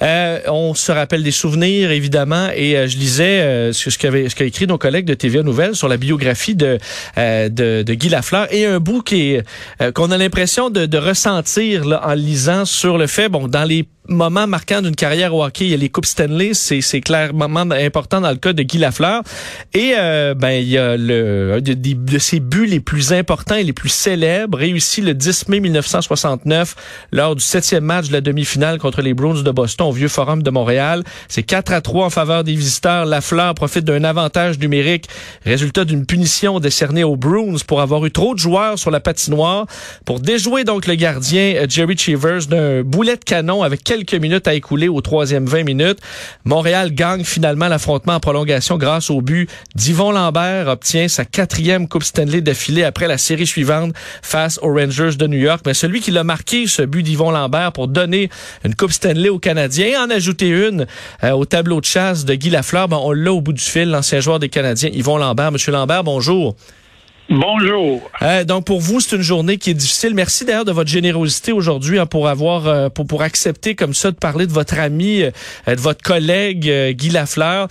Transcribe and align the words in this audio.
on 0.00 0.74
se 0.74 0.92
rappelle 0.92 1.22
des 1.22 1.30
souvenirs, 1.30 1.90
évidemment, 1.90 2.48
et 2.54 2.88
je 2.88 2.98
lisais 2.98 3.72
ce, 3.72 3.90
ce 3.90 3.98
qu'a 3.98 4.10
ce 4.10 4.42
écrit 4.42 4.66
nos 4.66 4.78
collègues 4.78 5.06
de 5.06 5.14
TVA 5.14 5.42
Nouvelles 5.42 5.74
sur 5.74 5.88
la 5.88 5.96
biographie 5.96 6.54
de, 6.54 6.78
de, 7.16 7.82
de, 7.82 7.94
Guy 7.94 8.08
Lafleur, 8.08 8.52
et 8.52 8.66
un 8.66 8.80
bout 8.80 9.02
qui 9.02 9.38
qu'on 9.94 10.10
a 10.10 10.18
l'impression 10.18 10.70
de, 10.70 10.86
de 10.86 10.98
ressentir 10.98 11.84
là, 11.84 12.02
en 12.06 12.14
lisant 12.14 12.64
sur 12.64 12.98
le 12.98 13.06
fait, 13.06 13.28
bon, 13.28 13.48
dans 13.48 13.64
les 13.64 13.86
moment 14.08 14.46
marquant 14.46 14.82
d'une 14.82 14.94
carrière 14.94 15.34
au 15.34 15.44
hockey. 15.44 15.64
Il 15.64 15.70
y 15.70 15.74
a 15.74 15.76
les 15.76 15.88
Coupes 15.88 16.06
Stanley, 16.06 16.52
c'est, 16.54 16.80
c'est 16.80 17.00
clairement 17.00 17.70
important 17.70 18.20
dans 18.20 18.30
le 18.30 18.36
cas 18.36 18.52
de 18.52 18.62
Guy 18.62 18.78
Lafleur. 18.78 19.22
Et 19.72 19.94
euh, 19.96 20.34
ben 20.34 20.50
il 20.50 20.68
y 20.68 20.78
a 20.78 20.96
le, 20.96 21.54
un 21.56 21.60
de, 21.60 21.74
de, 21.74 22.18
ses 22.18 22.40
buts 22.40 22.66
les 22.66 22.80
plus 22.80 23.12
importants 23.12 23.54
et 23.54 23.62
les 23.62 23.72
plus 23.72 23.88
célèbres, 23.88 24.58
réussi 24.58 25.00
le 25.00 25.14
10 25.14 25.48
mai 25.48 25.60
1969 25.60 26.74
lors 27.12 27.34
du 27.34 27.42
septième 27.42 27.84
match 27.84 28.08
de 28.08 28.12
la 28.12 28.20
demi-finale 28.20 28.78
contre 28.78 29.02
les 29.02 29.14
Bruins 29.14 29.42
de 29.42 29.50
Boston 29.50 29.88
au 29.88 29.92
Vieux 29.92 30.08
Forum 30.08 30.42
de 30.42 30.50
Montréal. 30.50 31.02
C'est 31.28 31.42
4 31.42 31.72
à 31.72 31.80
3 31.80 32.06
en 32.06 32.10
faveur 32.10 32.44
des 32.44 32.54
visiteurs. 32.54 33.06
Lafleur 33.06 33.54
profite 33.54 33.84
d'un 33.84 34.04
avantage 34.04 34.58
numérique, 34.58 35.08
résultat 35.44 35.84
d'une 35.84 36.06
punition 36.06 36.60
décernée 36.60 37.04
aux 37.04 37.16
Bruins 37.16 37.56
pour 37.66 37.80
avoir 37.80 38.04
eu 38.04 38.10
trop 38.10 38.34
de 38.34 38.38
joueurs 38.38 38.78
sur 38.78 38.90
la 38.90 39.00
patinoire. 39.00 39.66
Pour 40.04 40.20
déjouer 40.20 40.64
donc 40.64 40.86
le 40.86 40.94
gardien 40.94 41.54
euh, 41.56 41.66
Jerry 41.68 41.96
Cheevers 41.96 42.46
d'un 42.46 42.82
boulet 42.82 43.16
de 43.16 43.24
canon 43.24 43.62
avec 43.62 43.82
quelques 43.94 44.20
minutes 44.20 44.48
à 44.48 44.54
écouler 44.54 44.88
au 44.88 45.00
troisième 45.00 45.46
20 45.46 45.62
minutes. 45.62 45.98
Montréal 46.44 46.92
gagne 46.92 47.22
finalement 47.22 47.68
l'affrontement 47.68 48.14
en 48.14 48.20
prolongation 48.20 48.76
grâce 48.76 49.08
au 49.08 49.20
but 49.20 49.48
d'Yvon 49.76 50.10
Lambert, 50.10 50.66
obtient 50.66 51.06
sa 51.06 51.24
quatrième 51.24 51.86
Coupe 51.86 52.02
Stanley 52.02 52.40
d'affilée 52.40 52.82
après 52.82 53.06
la 53.06 53.18
série 53.18 53.46
suivante 53.46 53.92
face 54.20 54.58
aux 54.62 54.74
Rangers 54.74 55.14
de 55.16 55.28
New 55.28 55.38
York. 55.38 55.62
Mais 55.64 55.74
celui 55.74 56.00
qui 56.00 56.10
l'a 56.10 56.24
marqué, 56.24 56.66
ce 56.66 56.82
but 56.82 57.04
d'Yvon 57.04 57.30
Lambert 57.30 57.70
pour 57.70 57.86
donner 57.86 58.30
une 58.64 58.74
Coupe 58.74 58.90
Stanley 58.90 59.28
aux 59.28 59.38
Canadiens, 59.38 60.04
en 60.04 60.10
ajouter 60.10 60.48
une 60.48 60.86
euh, 61.22 61.30
au 61.30 61.44
tableau 61.44 61.80
de 61.80 61.86
chasse 61.86 62.24
de 62.24 62.34
Guy 62.34 62.50
Lafleur, 62.50 62.88
ben, 62.88 62.98
on 63.00 63.12
l'a 63.12 63.32
au 63.32 63.40
bout 63.40 63.52
du 63.52 63.62
fil, 63.62 63.90
l'ancien 63.90 64.18
joueur 64.18 64.40
des 64.40 64.48
Canadiens, 64.48 64.90
Yvon 64.92 65.18
Lambert. 65.18 65.52
Monsieur 65.52 65.70
Lambert, 65.70 66.02
bonjour. 66.02 66.56
Bonjour. 67.30 68.10
Euh, 68.20 68.44
donc 68.44 68.66
pour 68.66 68.80
vous, 68.80 69.00
c'est 69.00 69.16
une 69.16 69.22
journée 69.22 69.56
qui 69.56 69.70
est 69.70 69.74
difficile. 69.74 70.14
Merci 70.14 70.44
d'ailleurs 70.44 70.66
de 70.66 70.72
votre 70.72 70.90
générosité 70.90 71.52
aujourd'hui 71.52 71.98
hein, 71.98 72.04
pour 72.04 72.28
avoir 72.28 72.66
euh, 72.66 72.88
pour 72.90 73.06
pour 73.06 73.22
accepter 73.22 73.74
comme 73.74 73.94
ça 73.94 74.10
de 74.10 74.16
parler 74.16 74.46
de 74.46 74.52
votre 74.52 74.78
ami, 74.78 75.22
euh, 75.22 75.30
de 75.66 75.80
votre 75.80 76.02
collègue 76.02 76.70
Guy 76.90 77.10
Lafleur. 77.10 77.68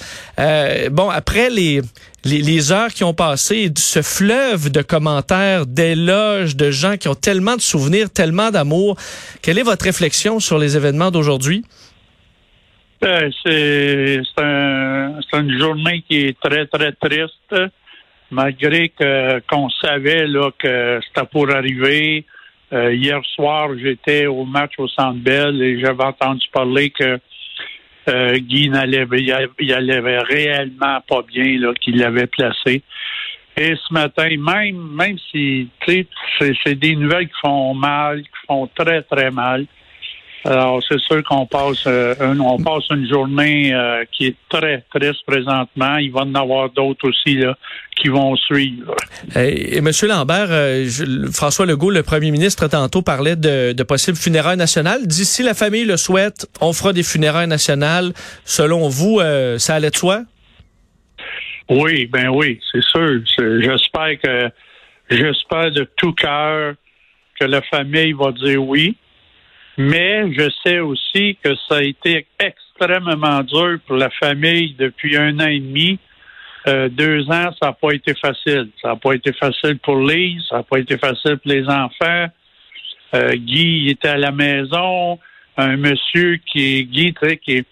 bon, 0.92 1.10
après 1.10 1.52
les, 1.52 1.82
les, 2.24 2.42
les 2.42 2.72
heures 2.72 2.92
qui 2.92 3.04
ont 3.04 3.14
passé, 3.14 3.72
ce 3.78 4.02
fleuve 4.02 4.72
de 4.72 4.82
commentaires, 4.82 5.68
d'éloges, 5.68 6.56
de 6.56 6.72
gens 6.72 6.98
qui 6.98 7.08
ont 7.08 7.16
tellement 7.16 7.56
de 7.56 7.62
souvenirs, 7.62 8.10
tellement 8.10 8.50
d'amour, 8.50 8.98
quelle 9.44 9.60
est 9.60 9.64
votre 9.64 9.86
réflexion 9.86 10.40
sur 10.40 10.58
les 10.58 10.76
événements 10.78 11.12
d'aujourd'hui? 11.12 11.64
c'est 13.46 14.22
un, 14.38 15.20
une 15.34 15.60
journée 15.60 16.04
qui 16.08 16.28
est 16.28 16.40
très, 16.40 16.66
très 16.68 16.94
triste 16.94 17.54
malgré 18.34 18.92
qu'on 19.50 19.70
savait 19.70 20.28
là 20.28 20.50
que 20.58 21.00
c'était 21.08 21.28
pour 21.28 21.50
arriver. 21.54 22.26
Euh, 22.74 22.94
hier 22.94 23.22
soir, 23.36 23.70
j'étais 23.78 24.26
au 24.26 24.46
match 24.46 24.74
au 24.80 24.88
Centre 24.88 25.20
Bell 25.20 25.62
et 25.62 25.80
j'avais 25.80 26.04
entendu 26.04 26.46
parler 26.52 26.90
que 26.90 27.20
euh, 28.10 28.38
Guy 28.40 28.70
n'allait 28.70 29.06
il 29.60 29.74
réellement 30.28 31.00
pas 31.08 31.22
bien 31.22 31.72
qu'il 31.80 31.98
l'avait 31.98 32.28
placé. 32.28 32.82
Et 33.56 33.76
ce 33.76 33.94
matin, 33.94 34.28
même 34.30 34.76
même 34.96 35.18
si 35.32 35.70
c'est 35.86 36.76
des 36.76 36.96
nouvelles 36.96 37.28
qui 37.28 37.40
font 37.42 37.76
mal, 37.76 38.24
qui 38.24 38.48
font 38.48 38.68
très 38.76 39.04
très 39.04 39.30
mal. 39.30 39.68
Alors, 40.46 40.82
c'est 40.88 41.00
sûr 41.00 41.24
qu'on 41.24 41.46
passe, 41.46 41.84
euh, 41.88 42.16
on 42.20 42.62
passe 42.62 42.84
une 42.90 43.08
journée 43.08 43.74
euh, 43.74 44.04
qui 44.12 44.28
est 44.28 44.36
très 44.50 44.84
triste 44.94 45.26
présentement. 45.26 45.96
Il 45.98 46.12
va 46.12 46.22
y 46.22 46.24
en 46.24 46.36
avoir 46.36 46.70
d'autres 46.70 47.08
aussi 47.08 47.36
là, 47.36 47.56
qui 47.96 48.10
vont 48.10 48.36
suivre. 48.36 48.94
Et, 49.38 49.80
Monsieur 49.80 50.10
Lambert, 50.10 50.48
euh, 50.50 50.86
François 51.32 51.66
Legault, 51.66 51.92
le 51.92 52.04
premier 52.04 52.32
ministre, 52.32 52.68
tantôt 52.68 53.02
parlait 53.02 53.38
de, 53.38 53.72
de 53.72 53.84
possibles 53.84 54.18
funérailles 54.18 54.58
nationales. 54.58 55.08
D'ici 55.08 55.44
la 55.44 55.54
famille 55.54 55.86
le 55.86 55.96
souhaite, 55.96 56.46
on 56.60 56.74
fera 56.74 56.92
des 56.92 57.04
funérailles 57.04 57.48
nationales. 57.48 58.12
Selon 58.44 58.90
vous, 58.90 59.22
ça 59.58 59.76
allait 59.76 59.92
de 59.92 59.96
soi? 59.96 60.24
Oui, 61.70 62.08
ben 62.08 62.28
oui, 62.30 62.60
c'est 62.72 62.84
sûr. 62.84 63.22
J'espère 63.38 64.20
que 64.22 64.50
j'espère 65.10 65.72
de 65.72 65.88
tout 65.96 66.14
cœur 66.14 66.74
que 67.40 67.46
la 67.46 67.62
famille 67.62 68.14
va 68.14 68.32
dire 68.32 68.62
oui. 68.62 68.98
Mais 69.78 70.32
je 70.34 70.50
sais 70.64 70.80
aussi 70.80 71.38
que 71.44 71.56
ça 71.68 71.78
a 71.78 71.82
été 71.82 72.28
extrêmement 72.40 73.42
dur 73.42 73.80
pour 73.88 73.96
la 73.96 74.10
famille 74.12 74.76
depuis 74.78 75.18
un 75.18 75.40
an 75.40 75.48
et 75.48 75.60
demi. 75.60 76.00
Euh, 76.68 76.90
deux 76.90 77.24
ans, 77.30 77.52
ça 77.60 77.68
n'a 77.68 77.74
pas 77.74 77.92
été 77.92 78.14
facile. 78.14 78.70
Ça 78.82 78.90
n'a 78.90 78.96
pas 78.96 79.14
été 79.14 79.34
facile 79.34 79.80
pour 79.80 79.98
Lise, 79.98 80.44
ça 80.50 80.58
n'a 80.58 80.64
pas 80.64 80.80
été 80.80 80.98
facile 80.98 81.38
pour 81.38 81.52
les 81.52 81.68
enfants. 81.68 82.28
Euh, 83.16 83.36
Guy 83.36 83.90
était 83.90 84.10
à 84.10 84.18
la 84.18 84.32
maison, 84.32 85.20
un 85.58 85.78
monsieur 85.78 86.38
qui 86.46 86.80
est 86.80 86.84
Guy, 86.84 87.14
tu 87.14 87.28
sais, 87.28 87.38
qui 87.38 87.66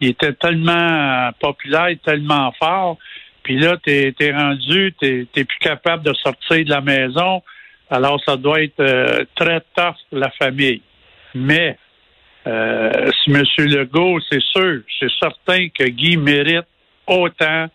il 0.00 0.08
était 0.08 0.32
tellement 0.34 1.30
populaire, 1.40 1.94
tellement 2.04 2.52
fort. 2.52 2.98
Puis 3.42 3.58
là, 3.58 3.76
t'es 3.82 4.14
es 4.18 4.32
rendu, 4.32 4.92
t'es 5.00 5.26
es 5.34 5.44
plus 5.44 5.58
capable 5.60 6.02
de 6.02 6.12
sortir 6.14 6.64
de 6.64 6.70
la 6.70 6.80
maison. 6.80 7.42
Alors, 7.88 8.20
ça 8.24 8.36
doit 8.36 8.62
être 8.62 8.80
euh, 8.80 9.24
très 9.36 9.60
tough 9.76 9.94
pour 10.10 10.18
la 10.18 10.30
famille. 10.30 10.82
Mais 11.36 11.78
euh, 12.46 13.10
si 13.22 13.30
M. 13.30 13.44
Legault, 13.58 14.20
c'est 14.30 14.42
sûr, 14.42 14.80
c'est 14.98 15.10
certain 15.20 15.68
que 15.68 15.84
Guy 15.84 16.16
mérite 16.16 16.66
autant 17.06 17.66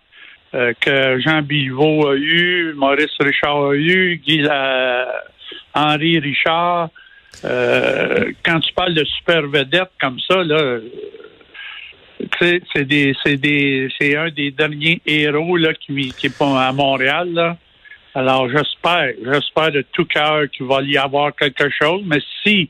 euh, 0.54 0.74
que 0.80 1.20
Jean 1.20 1.42
Bilvaux 1.42 2.08
a 2.08 2.16
eu, 2.16 2.74
Maurice 2.76 3.16
Richard 3.20 3.70
a 3.70 3.76
eu, 3.76 4.18
Guy 4.18 4.48
Henri 5.74 6.20
Richard. 6.20 6.90
Euh, 7.46 8.32
quand 8.44 8.60
tu 8.60 8.74
parles 8.74 8.94
de 8.94 9.06
super 9.06 9.48
vedette 9.48 9.92
comme 10.00 10.20
ça, 10.20 10.44
là, 10.44 10.80
c'est 12.40 12.86
des, 12.86 13.16
c'est 13.24 13.38
des, 13.38 13.90
c'est 14.00 14.16
un 14.16 14.30
des 14.30 14.52
derniers 14.52 15.02
héros 15.06 15.58
là 15.58 15.74
qui, 15.74 16.12
qui 16.12 16.28
est 16.28 16.42
à 16.42 16.72
Montréal. 16.72 17.58
Alors 18.14 18.50
j'espère, 18.50 19.14
j'espère 19.24 19.72
de 19.72 19.86
tout 19.94 20.06
cœur 20.06 20.50
qu'il 20.52 20.66
va 20.66 20.82
y 20.82 20.98
avoir 20.98 21.34
quelque 21.36 21.70
chose. 21.70 22.02
Mais 22.06 22.20
si 22.44 22.70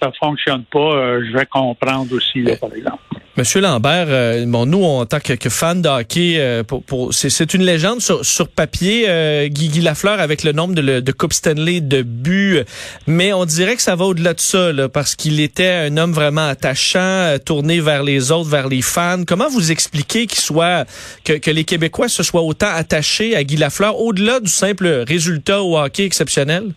ça 0.00 0.10
fonctionne 0.18 0.64
pas, 0.64 0.78
euh, 0.78 1.24
je 1.26 1.36
vais 1.36 1.46
comprendre 1.46 2.14
aussi, 2.14 2.42
par 2.60 2.72
exemple. 2.74 3.02
Monsieur 3.36 3.60
Lambert, 3.60 4.06
euh, 4.08 4.46
bon, 4.46 4.64
nous, 4.64 4.82
en 4.82 5.04
tant 5.04 5.20
que, 5.20 5.34
que 5.34 5.50
fans 5.50 5.74
de 5.74 5.90
hockey, 5.90 6.36
euh, 6.38 6.62
pour, 6.62 7.12
c'est 7.12 7.52
une 7.52 7.64
légende 7.64 8.00
sur, 8.00 8.24
sur 8.24 8.48
papier, 8.48 9.04
euh, 9.08 9.48
Guy, 9.48 9.82
Lafleur, 9.82 10.20
avec 10.20 10.42
le 10.42 10.52
nombre 10.52 10.74
de, 10.74 11.00
de 11.00 11.12
Coupe 11.12 11.34
Stanley, 11.34 11.82
de 11.82 12.00
buts, 12.00 12.62
mais 13.06 13.34
on 13.34 13.44
dirait 13.44 13.76
que 13.76 13.82
ça 13.82 13.94
va 13.94 14.06
au-delà 14.06 14.32
de 14.32 14.40
ça, 14.40 14.72
là, 14.72 14.88
parce 14.88 15.14
qu'il 15.14 15.38
était 15.40 15.68
un 15.68 15.98
homme 15.98 16.12
vraiment 16.12 16.48
attachant, 16.48 17.36
tourné 17.44 17.78
vers 17.80 18.04
les 18.04 18.32
autres, 18.32 18.48
vers 18.48 18.68
les 18.68 18.80
fans. 18.80 19.24
Comment 19.26 19.50
vous 19.50 19.70
expliquez 19.70 20.26
qu'il 20.26 20.40
soit 20.40 20.86
que, 21.22 21.34
que 21.34 21.50
les 21.50 21.64
Québécois 21.64 22.08
se 22.08 22.22
soient 22.22 22.42
autant 22.42 22.70
attachés 22.74 23.36
à 23.36 23.44
Guy 23.44 23.58
Lafleur, 23.58 24.00
au-delà 24.00 24.40
du 24.40 24.50
simple 24.50 25.04
résultat 25.06 25.60
au 25.60 25.76
hockey 25.78 26.06
exceptionnel? 26.06 26.72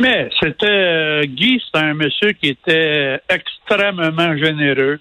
Mais 0.00 0.30
c'était 0.42 0.66
euh, 0.66 1.24
Guy, 1.26 1.62
c'est 1.62 1.78
un 1.78 1.92
monsieur 1.92 2.32
qui 2.32 2.48
était 2.48 3.20
extrêmement 3.28 4.34
généreux. 4.34 4.98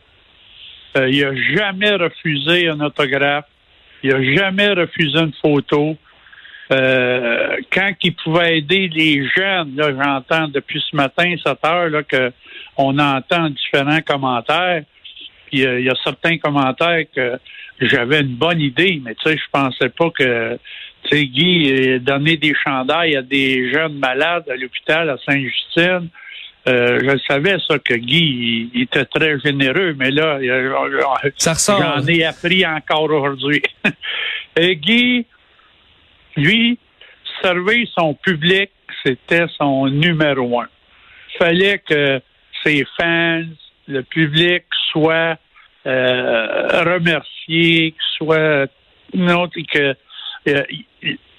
Euh, 0.97 1.09
il 1.09 1.23
a 1.23 1.33
jamais 1.55 1.91
refusé 1.91 2.67
un 2.67 2.81
autographe. 2.81 3.45
Il 4.03 4.13
a 4.13 4.21
jamais 4.35 4.69
refusé 4.71 5.17
une 5.19 5.31
photo. 5.41 5.95
Euh, 6.73 7.55
quand 7.71 7.91
il 8.03 8.13
pouvait 8.13 8.57
aider 8.57 8.89
les 8.93 9.25
jeunes, 9.25 9.73
là, 9.77 9.93
j'entends 9.97 10.49
depuis 10.49 10.83
ce 10.91 10.93
matin, 10.93 11.33
cette 11.45 11.63
heure, 11.65 11.89
là, 11.89 12.03
que 12.03 12.33
on 12.75 12.99
entend 12.99 13.49
différents 13.49 14.01
commentaires. 14.01 14.83
Puis 15.45 15.61
il 15.61 15.81
y 15.81 15.89
a 15.89 15.95
certains 16.03 16.37
commentaires 16.39 17.05
que 17.15 17.39
j'avais 17.79 18.19
une 18.19 18.35
bonne 18.35 18.59
idée, 18.59 19.01
mais 19.01 19.15
tu 19.15 19.29
sais, 19.29 19.37
je 19.37 19.49
pensais 19.49 19.89
pas 19.89 20.09
que 20.09 20.59
tu 21.03 21.17
sais, 21.17 21.25
Guy 21.25 21.99
donner 21.99 22.37
des 22.37 22.53
chandails 22.55 23.15
à 23.15 23.21
des 23.21 23.71
jeunes 23.71 23.97
malades 23.97 24.49
à 24.49 24.55
l'hôpital 24.55 25.09
à 25.09 25.17
Sainte-Justine. 25.25 26.09
Euh, 26.67 26.99
je 27.01 27.17
savais 27.27 27.57
ça 27.67 27.79
que 27.79 27.93
Guy 27.93 28.69
il, 28.73 28.81
était 28.83 29.05
très 29.05 29.39
généreux, 29.39 29.95
mais 29.97 30.11
là, 30.11 30.39
j'en 31.39 32.07
ai 32.07 32.23
appris 32.25 32.65
encore 32.65 33.09
aujourd'hui. 33.09 33.61
Et 34.57 34.75
Guy, 34.75 35.25
lui, 36.35 36.77
servir 37.41 37.87
son 37.97 38.13
public, 38.13 38.71
c'était 39.03 39.47
son 39.57 39.87
numéro 39.87 40.59
un. 40.59 40.67
Fallait 41.37 41.79
que 41.79 42.21
ses 42.63 42.85
fans, 42.97 43.45
le 43.87 44.03
public, 44.03 44.63
soient 44.91 45.37
euh, 45.85 46.67
remerciés, 46.83 47.95
soit 48.17 48.67
non, 49.13 49.47
que 49.47 49.95
euh, 50.47 50.63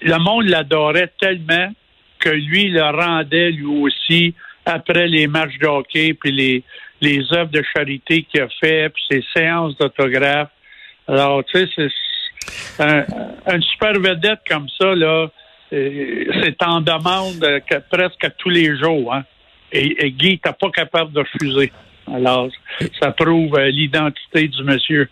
le 0.01 0.17
monde 0.17 0.45
l'adorait 0.45 1.11
tellement 1.19 1.71
que 2.19 2.29
lui 2.29 2.69
le 2.69 2.83
rendait 2.83 3.51
lui 3.51 3.65
aussi 3.65 4.33
après 4.65 5.07
les 5.07 5.27
matchs 5.27 5.57
de 5.59 5.67
hockey, 5.67 6.13
puis 6.13 6.31
les, 6.31 6.63
les 7.01 7.33
œuvres 7.33 7.49
de 7.49 7.63
charité 7.75 8.23
qu'il 8.23 8.41
a 8.41 8.47
fait, 8.59 8.89
puis 8.89 9.03
ses 9.09 9.23
séances 9.35 9.75
d'autographe. 9.77 10.49
Alors, 11.07 11.43
tu 11.45 11.59
sais, 11.59 11.89
c'est 12.77 12.83
un, 12.83 13.61
super 13.61 13.93
vedette 13.93 14.41
comme 14.47 14.67
ça, 14.79 14.93
là, 14.93 15.29
euh, 15.73 16.25
c'est 16.43 16.61
en 16.63 16.81
demande 16.81 17.43
presque 17.89 18.31
tous 18.37 18.49
les 18.49 18.77
jours. 18.77 19.13
Hein? 19.13 19.23
Et, 19.71 20.05
et 20.05 20.11
Guy 20.11 20.31
n'était 20.31 20.53
pas 20.53 20.69
capable 20.69 21.11
de 21.13 21.19
refuser. 21.19 21.71
Alors, 22.13 22.49
ça 22.99 23.11
prouve 23.11 23.57
euh, 23.57 23.69
l'identité 23.69 24.47
du 24.47 24.63
monsieur. 24.63 25.09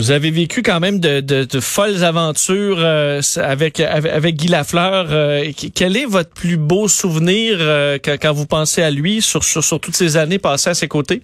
Vous 0.00 0.12
avez 0.12 0.30
vécu 0.30 0.62
quand 0.62 0.80
même 0.80 0.98
de, 0.98 1.60
folles 1.60 2.04
aventures 2.04 2.78
euh, 2.78 3.20
avec, 3.36 3.80
avec 3.80 4.34
Guy 4.34 4.48
Lafleur. 4.48 5.08
Euh, 5.10 5.44
quel 5.74 5.94
est 5.94 6.06
votre 6.06 6.32
plus 6.32 6.56
beau 6.56 6.88
souvenir 6.88 7.58
euh, 7.60 7.98
quand, 8.02 8.32
vous 8.32 8.46
pensez 8.46 8.82
à 8.82 8.90
lui 8.90 9.20
sur, 9.20 9.44
sur, 9.44 9.78
toutes 9.78 9.94
ces 9.94 10.16
années 10.16 10.38
passées 10.38 10.70
à 10.70 10.74
ses 10.74 10.88
côtés? 10.88 11.20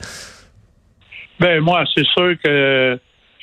Ben 1.40 1.62
moi, 1.62 1.84
c'est 1.94 2.04
sûr 2.04 2.34
que 2.44 2.98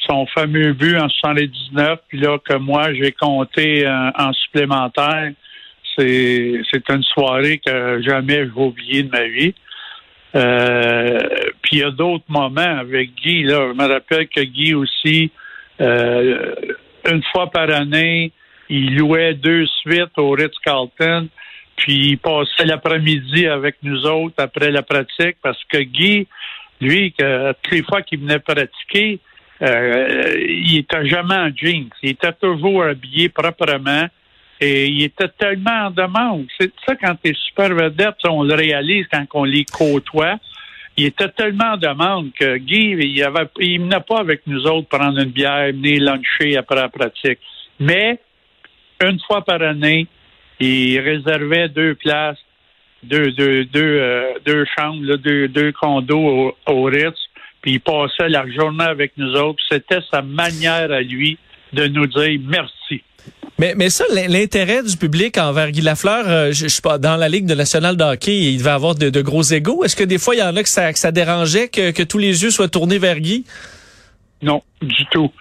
son 0.07 0.27
fameux 0.27 0.73
but 0.73 0.97
en 0.97 1.09
79, 1.09 1.97
puis 2.09 2.19
là 2.19 2.37
que 2.37 2.57
moi 2.57 2.93
j'ai 2.93 3.11
compté 3.11 3.87
en, 3.87 4.11
en 4.15 4.33
supplémentaire, 4.33 5.31
c'est 5.97 6.89
une 6.89 7.03
soirée 7.11 7.59
que 7.65 8.03
jamais 8.03 8.45
je 8.45 8.53
vais 8.53 8.61
oublier 8.61 9.01
de 9.01 9.09
ma 9.09 9.23
vie. 9.23 9.55
Euh, 10.35 11.19
puis 11.61 11.77
il 11.77 11.79
y 11.79 11.83
a 11.83 11.91
d'autres 11.91 12.25
moments 12.27 12.79
avec 12.79 13.13
Guy. 13.15 13.43
Là, 13.43 13.67
je 13.69 13.73
me 13.73 13.87
rappelle 13.87 14.27
que 14.27 14.41
Guy 14.41 14.73
aussi, 14.73 15.31
euh, 15.81 16.55
une 17.09 17.23
fois 17.31 17.49
par 17.51 17.69
année, 17.69 18.31
il 18.69 18.95
louait 18.97 19.33
deux 19.35 19.65
suites 19.81 20.17
au 20.17 20.31
Ritz-Carlton. 20.31 21.27
Puis 21.75 22.11
il 22.11 22.17
passait 22.17 22.65
l'après-midi 22.65 23.47
avec 23.47 23.77
nous 23.83 24.05
autres 24.05 24.35
après 24.37 24.71
la 24.71 24.83
pratique 24.83 25.37
parce 25.41 25.61
que 25.65 25.79
Guy, 25.79 26.27
lui, 26.81 27.13
que, 27.13 27.53
toutes 27.61 27.73
les 27.73 27.83
fois 27.83 28.01
qu'il 28.01 28.19
venait 28.19 28.39
pratiquer, 28.39 29.19
euh, 29.61 30.35
il 30.47 30.77
était 30.77 31.05
jamais 31.07 31.35
en 31.35 31.49
jeans. 31.55 31.89
Il 32.01 32.11
était 32.11 32.33
toujours 32.33 32.83
habillé 32.83 33.29
proprement. 33.29 34.07
Et 34.59 34.87
il 34.87 35.03
était 35.03 35.29
tellement 35.37 35.87
en 35.87 35.91
demande. 35.91 36.45
C'est 36.59 36.71
ça, 36.85 36.95
quand 36.95 37.15
tu 37.21 37.31
es 37.31 37.33
super 37.33 37.73
vedette, 37.73 38.15
on 38.27 38.43
le 38.43 38.53
réalise 38.53 39.05
quand 39.11 39.25
on 39.33 39.43
les 39.43 39.65
côtoie. 39.65 40.37
Il 40.95 41.05
était 41.05 41.29
tellement 41.29 41.73
en 41.73 41.77
demande 41.77 42.31
que 42.39 42.57
Guy, 42.57 42.95
il 42.99 43.23
avait, 43.23 43.47
il 43.59 43.81
venait 43.81 43.99
pas 44.07 44.19
avec 44.19 44.45
nous 44.45 44.63
autres 44.67 44.87
prendre 44.87 45.19
une 45.19 45.31
bière, 45.31 45.67
venir 45.67 46.01
luncher 46.03 46.55
après 46.55 46.75
la 46.75 46.89
pratique. 46.89 47.39
Mais, 47.79 48.19
une 49.01 49.19
fois 49.27 49.43
par 49.43 49.61
année, 49.61 50.07
il 50.59 50.99
réservait 50.99 51.67
deux 51.69 51.95
places, 51.95 52.37
deux, 53.01 53.31
deux, 53.31 53.65
deux, 53.65 53.97
euh, 53.99 54.33
deux 54.45 54.65
chambres, 54.77 55.17
deux, 55.17 55.47
deux 55.47 55.71
condos 55.71 56.17
au, 56.17 56.57
au 56.67 56.83
Ritz, 56.83 57.17
puis 57.61 57.73
il 57.73 57.81
passait 57.81 58.29
la 58.29 58.49
journée 58.49 58.85
avec 58.85 59.13
nous 59.17 59.33
autres. 59.33 59.61
C'était 59.69 60.01
sa 60.11 60.21
manière 60.21 60.91
à 60.91 61.01
lui 61.01 61.37
de 61.73 61.87
nous 61.87 62.05
dire 62.05 62.39
merci. 62.45 63.03
Mais, 63.59 63.75
mais 63.75 63.89
ça, 63.89 64.03
l'intérêt 64.11 64.81
du 64.81 64.97
public 64.97 65.37
envers 65.37 65.71
Guy 65.71 65.81
Lafleur, 65.81 66.27
euh, 66.27 66.51
je, 66.51 66.63
je 66.63 66.67
sais 66.69 66.81
pas, 66.81 66.97
dans 66.97 67.17
la 67.17 67.29
Ligue 67.29 67.45
de 67.45 67.53
nationale 67.53 67.95
de 67.95 68.03
hockey, 68.03 68.35
il 68.35 68.57
devait 68.57 68.71
avoir 68.71 68.95
de, 68.95 69.09
de 69.09 69.21
gros 69.21 69.43
égaux. 69.43 69.83
Est-ce 69.83 69.95
que 69.95 70.03
des 70.03 70.17
fois, 70.17 70.35
il 70.35 70.39
y 70.39 70.43
en 70.43 70.55
a 70.55 70.63
que 70.63 70.69
ça, 70.69 70.91
que 70.91 70.97
ça 70.97 71.11
dérangeait 71.11 71.67
que, 71.67 71.91
que 71.91 72.03
tous 72.03 72.17
les 72.17 72.43
yeux 72.43 72.49
soient 72.49 72.67
tournés 72.67 72.97
vers 72.97 73.19
Guy? 73.19 73.45
Non, 74.41 74.63
du 74.81 75.05
tout. 75.11 75.31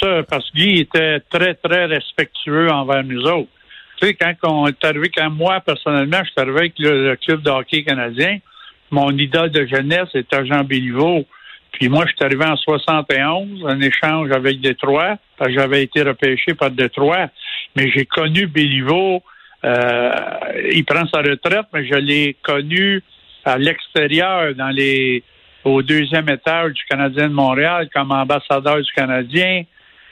Ça, 0.00 0.22
parce 0.28 0.48
que 0.50 0.56
Guy 0.56 0.80
était 0.80 1.20
très, 1.30 1.54
très 1.54 1.86
respectueux 1.86 2.70
envers 2.70 3.02
nous 3.02 3.22
autres. 3.22 3.50
Tu 4.00 4.06
sais, 4.06 4.14
quand 4.14 4.34
on 4.44 4.66
est 4.68 4.84
arrivé, 4.84 5.10
quand 5.14 5.30
moi, 5.30 5.60
personnellement, 5.60 6.20
je 6.24 6.30
suis 6.30 6.40
arrivé 6.40 6.58
avec 6.58 6.74
le, 6.78 7.10
le 7.10 7.16
club 7.16 7.42
de 7.42 7.50
hockey 7.50 7.82
canadien, 7.82 8.38
mon 8.90 9.10
idole 9.10 9.50
de 9.50 9.66
jeunesse 9.66 10.08
était 10.14 10.46
Jean 10.46 10.64
Béliveau. 10.64 11.26
Puis 11.82 11.88
moi, 11.88 12.04
je 12.06 12.12
suis 12.12 12.24
arrivé 12.24 12.44
en 12.44 12.56
71, 12.56 13.64
en 13.64 13.80
échange 13.80 14.30
avec 14.30 14.60
Détroit, 14.60 15.16
parce 15.36 15.50
que 15.50 15.58
j'avais 15.58 15.82
été 15.82 16.02
repêché 16.02 16.54
par 16.54 16.70
Détroit. 16.70 17.26
Mais 17.74 17.90
j'ai 17.90 18.06
connu 18.06 18.46
Béliveau. 18.46 19.20
Euh, 19.64 20.12
il 20.72 20.84
prend 20.84 21.04
sa 21.08 21.22
retraite, 21.22 21.66
mais 21.74 21.84
je 21.84 21.96
l'ai 21.96 22.36
connu 22.40 23.02
à 23.44 23.58
l'extérieur, 23.58 24.54
dans 24.54 24.68
les 24.68 25.24
au 25.64 25.82
deuxième 25.82 26.28
étage 26.28 26.74
du 26.74 26.84
Canadien 26.84 27.28
de 27.28 27.34
Montréal, 27.34 27.88
comme 27.92 28.12
ambassadeur 28.12 28.76
du 28.76 28.92
Canadien. 28.94 29.64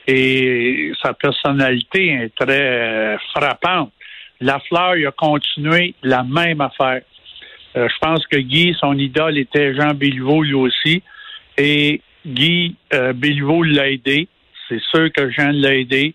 Et 0.09 0.91
sa 1.01 1.15
personnalité 1.15 2.09
est 2.15 2.35
très 2.35 3.17
frappante. 3.33 3.93
Lafleur, 4.41 4.97
il 4.97 5.07
a 5.07 5.13
continué 5.13 5.95
la 6.03 6.25
même 6.25 6.63
affaire. 6.63 7.03
Euh, 7.77 7.89
je 7.89 7.99
pense 8.01 8.27
que 8.27 8.39
Guy, 8.39 8.77
son 8.81 8.99
idole, 8.99 9.39
était 9.39 9.73
Jean 9.77 9.95
Béliveau, 9.95 10.43
lui 10.43 10.55
aussi. 10.55 11.05
Et 11.61 12.01
Guy 12.27 12.75
euh, 12.95 13.13
l'a 13.13 13.91
aidé. 13.91 14.29
C'est 14.69 14.81
sûr 14.81 15.13
que 15.13 15.31
Jean 15.31 15.51
l'a 15.53 15.75
aidé 15.75 16.15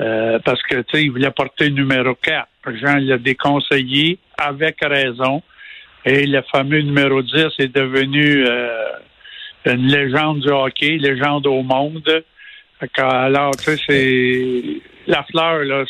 euh, 0.00 0.38
parce 0.44 0.62
que 0.62 0.76
tu 0.76 0.84
sais, 0.92 1.02
il 1.04 1.10
voulait 1.10 1.30
porter 1.32 1.70
le 1.70 1.74
numéro 1.74 2.14
4. 2.14 2.46
Jean 2.80 2.96
l'a 2.98 3.18
déconseillé 3.18 4.18
avec 4.38 4.76
raison. 4.82 5.42
Et 6.04 6.24
le 6.24 6.40
fameux 6.52 6.82
numéro 6.82 7.20
10 7.20 7.46
est 7.58 7.74
devenu 7.74 8.46
euh, 8.46 8.92
une 9.64 9.88
légende 9.88 10.40
du 10.40 10.50
hockey, 10.50 10.98
légende 10.98 11.48
au 11.48 11.62
monde. 11.62 12.24
Alors, 12.96 13.56
tu 13.56 13.76
sais, 13.76 13.82
c'est 13.88 14.62
la 15.08 15.24
fleur, 15.24 15.64
là, 15.64 15.84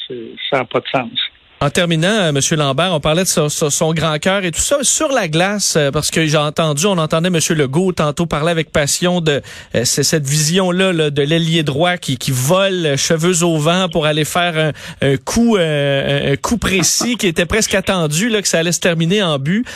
ça 0.48 0.58
n'a 0.58 0.64
pas 0.64 0.80
de 0.80 0.88
sens. 0.88 1.25
En 1.58 1.70
terminant, 1.70 2.08
euh, 2.08 2.28
M. 2.28 2.40
Lambert, 2.58 2.92
on 2.92 3.00
parlait 3.00 3.22
de 3.22 3.28
son, 3.28 3.48
son 3.48 3.94
grand 3.94 4.18
cœur 4.18 4.44
et 4.44 4.50
tout 4.50 4.60
ça 4.60 4.76
sur 4.82 5.08
la 5.08 5.26
glace, 5.26 5.76
euh, 5.76 5.90
parce 5.90 6.10
que 6.10 6.26
j'ai 6.26 6.36
entendu, 6.36 6.84
on 6.84 6.98
entendait 6.98 7.28
M. 7.28 7.38
Legault 7.56 7.92
tantôt 7.92 8.26
parler 8.26 8.50
avec 8.50 8.70
passion 8.70 9.22
de 9.22 9.40
euh, 9.74 9.84
cette 9.84 10.26
vision-là 10.26 10.92
là, 10.92 11.08
de 11.08 11.22
l'ailier 11.22 11.62
droit 11.62 11.96
qui, 11.96 12.18
qui 12.18 12.30
vole 12.30 12.96
cheveux 12.98 13.42
au 13.42 13.56
vent 13.56 13.88
pour 13.90 14.04
aller 14.04 14.26
faire 14.26 14.58
un, 14.58 14.72
un 15.00 15.16
coup 15.16 15.56
un 15.58 16.36
coup 16.36 16.58
précis 16.58 17.16
qui 17.16 17.26
était 17.26 17.46
presque 17.46 17.74
attendu, 17.74 18.28
là, 18.28 18.42
que 18.42 18.48
ça 18.48 18.58
allait 18.58 18.72
se 18.72 18.80
terminer 18.80 19.22
en 19.22 19.38
but. 19.38 19.66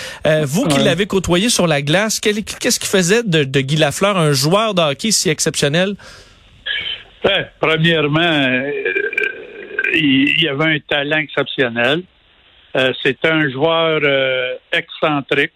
vous 0.42 0.66
qui 0.66 0.78
l'avez 0.80 1.06
côtoyé 1.06 1.48
sur 1.48 1.66
la 1.66 1.80
glace, 1.80 2.20
qu'est-ce 2.20 2.78
qui 2.78 2.88
faisait 2.88 3.22
de, 3.22 3.44
de, 3.44 3.60
Guy 3.60 3.76
Lafleur 3.76 4.18
un 4.18 4.32
joueur 4.32 4.74
de 4.74 4.82
hockey 4.82 5.10
si 5.12 5.30
exceptionnel? 5.30 5.94
Ben, 7.24 7.46
premièrement, 7.60 8.62
il, 9.94 10.48
avait 10.48 10.76
un 10.76 10.78
talent 10.80 11.18
exceptionnel. 11.18 12.02
Euh, 12.76 12.92
c'était 13.02 13.28
un 13.28 13.50
joueur 13.50 14.00
euh, 14.04 14.56
excentrique. 14.72 15.52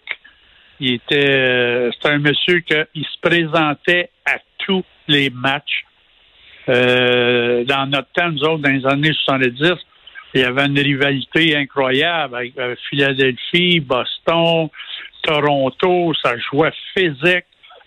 Il 0.79 0.95
était, 0.95 1.29
euh, 1.29 1.91
c'était 1.93 2.09
un 2.09 2.19
monsieur 2.19 2.59
qui 2.59 3.03
se 3.03 3.19
présentait 3.21 4.09
à 4.25 4.37
tous 4.59 4.83
les 5.07 5.29
matchs. 5.29 5.85
Euh, 6.67 7.63
dans 7.63 7.85
notre 7.85 8.11
temps, 8.11 8.31
nous 8.31 8.43
autres, 8.43 8.63
dans 8.63 8.71
les 8.71 8.85
années 8.85 9.13
70, 9.13 9.75
il 10.33 10.41
y 10.41 10.43
avait 10.43 10.65
une 10.65 10.79
rivalité 10.79 11.55
incroyable 11.55 12.35
avec 12.35 12.53
Philadelphie, 12.89 13.79
Boston, 13.79 14.67
Toronto. 15.23 16.13
Ça 16.21 16.35
jouait 16.37 16.73
physique. 16.93 17.45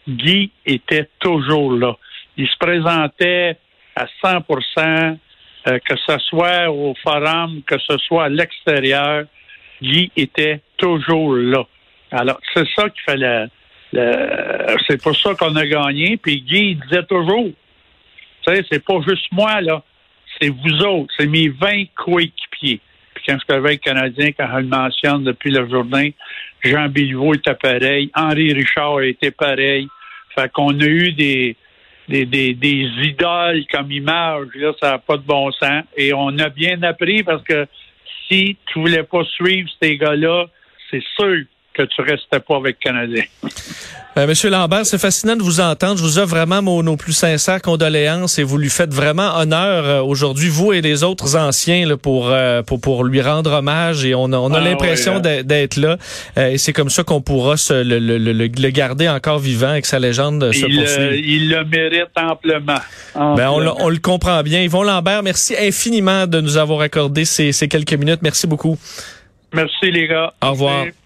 Guy 0.09 0.50
était 0.64 1.11
toujours 1.21 1.73
là. 1.73 1.95
Il 2.38 2.49
se 2.49 2.57
présentait 2.57 3.59
à 3.95 4.07
100 4.25 4.40
euh, 5.67 5.79
que 5.81 5.97
ce 5.97 6.19
soit 6.19 6.71
au 6.71 6.95
forum, 7.03 7.62
que 7.67 7.79
ce 7.79 7.99
soit 7.99 8.25
à 8.25 8.29
l'extérieur, 8.29 9.25
Guy 9.83 10.11
était 10.17 10.61
toujours 10.77 11.35
là. 11.35 11.65
Alors, 12.11 12.41
c'est 12.55 12.67
ça 12.75 12.88
qui 12.88 13.00
fait 13.05 13.17
le, 13.17 13.49
c'est 14.87 15.03
pour 15.03 15.17
ça 15.17 15.35
qu'on 15.35 15.55
a 15.57 15.67
gagné. 15.67 16.17
Puis 16.17 16.43
Guy 16.43 16.77
disait 16.77 17.05
toujours, 17.05 17.50
tu 18.43 18.55
sais, 18.55 18.65
c'est 18.71 18.85
pas 18.85 19.00
juste 19.07 19.27
moi, 19.33 19.61
là. 19.61 19.83
C'est 20.41 20.50
vous 20.50 20.83
autres. 20.85 21.12
C'est 21.19 21.27
mes 21.27 21.49
20 21.49 21.87
coéquipiers. 21.97 22.81
Puis 23.15 23.25
quand 23.27 23.35
je 23.35 23.45
suis 23.45 23.59
avec 23.59 23.85
le 23.85 23.93
Canadien, 23.93 24.31
quand 24.33 24.49
je 24.53 24.59
le 24.59 24.69
mentionne 24.69 25.25
depuis 25.25 25.50
la 25.50 25.69
journée, 25.69 26.15
Jean 26.62 26.88
Béliveau 26.88 27.35
était 27.35 27.55
pareil. 27.55 28.11
Henri 28.15 28.53
Richard 28.53 29.00
était 29.03 29.33
pareil. 29.33 29.88
Fait 30.35 30.50
qu'on 30.53 30.79
a 30.81 30.85
eu 30.85 31.12
des, 31.12 31.57
des, 32.09 32.25
des, 32.25 32.55
des 32.55 32.88
idoles 33.03 33.65
comme 33.71 33.93
image, 33.93 34.49
là, 34.55 34.73
ça 34.81 34.91
n'a 34.93 34.99
pas 34.99 35.17
de 35.17 35.23
bon 35.23 35.50
sens. 35.53 35.85
Et 35.97 36.12
on 36.12 36.37
a 36.38 36.49
bien 36.49 36.83
appris 36.83 37.23
parce 37.23 37.43
que 37.43 37.67
si 38.27 38.57
tu 38.67 38.81
voulais 38.81 39.03
pas 39.03 39.25
suivre 39.25 39.69
ces 39.81 39.97
gars-là, 39.97 40.47
c'est 40.91 41.03
sûr 41.17 41.45
que 41.78 41.85
tu 41.85 42.02
restais 42.02 42.40
pas 42.40 42.56
avec 42.56 42.78
Canadien. 42.80 43.23
Euh, 44.16 44.26
Monsieur 44.26 44.50
Lambert, 44.50 44.85
c'est 44.85 44.99
fascinant 44.99 45.37
de 45.37 45.42
vous 45.42 45.61
entendre. 45.61 45.97
Je 45.97 46.02
vous 46.02 46.18
offre 46.18 46.30
vraiment 46.30 46.61
nos 46.82 46.97
plus 46.97 47.12
sincères 47.12 47.62
condoléances 47.62 48.40
et 48.40 48.42
vous 48.42 48.58
lui 48.58 48.68
faites 48.68 48.92
vraiment 48.92 49.37
honneur 49.37 49.85
euh, 49.85 50.02
aujourd'hui, 50.02 50.49
vous 50.49 50.73
et 50.73 50.80
les 50.80 51.04
autres 51.04 51.37
anciens, 51.37 51.87
là, 51.87 51.97
pour, 51.97 52.30
euh, 52.30 52.62
pour, 52.62 52.80
pour 52.80 53.04
lui 53.04 53.20
rendre 53.23 53.52
hommage. 53.52 54.04
Et 54.04 54.16
on 54.16 54.32
a, 54.32 54.37
on 54.37 54.52
a 54.52 54.58
ah, 54.58 54.61
l'impression 54.61 55.20
ouais, 55.20 55.44
d'être 55.44 55.76
là. 55.76 55.99
et 56.37 56.58
c'est 56.58 56.73
comme 56.73 56.90
ça 56.90 57.04
qu'on 57.04 57.20
pourra 57.20 57.56
se, 57.56 57.75
le, 57.75 58.00
le, 58.00 58.18
le, 58.18 58.32
le, 58.32 58.70
garder 58.70 59.08
encore 59.08 59.38
vivant 59.38 59.75
et 59.75 59.82
que 59.82 59.87
sa 59.87 60.00
légende 60.00 60.50
se 60.50 60.66
il, 60.66 60.80
poursuive. 60.80 61.25
il 61.25 61.50
le 61.50 61.64
mérite 61.64 62.08
amplement. 62.16 62.75
amplement. 63.14 63.35
Ben, 63.37 63.50
on, 63.50 63.85
on, 63.85 63.88
le 63.88 63.99
comprend 63.99 64.42
bien. 64.42 64.62
Yvon 64.62 64.82
Lambert, 64.82 65.23
merci 65.23 65.54
infiniment 65.56 66.26
de 66.26 66.40
nous 66.40 66.56
avoir 66.56 66.80
accordé 66.80 67.25
ces, 67.25 67.52
ces 67.52 67.68
quelques 67.68 67.94
minutes. 67.94 68.20
Merci 68.23 68.49
beaucoup. 68.49 68.76
Merci 69.54 69.90
les 69.92 70.08
gars. 70.08 70.32
Au 70.42 70.50
revoir. 70.50 70.85
Merci. 70.85 70.97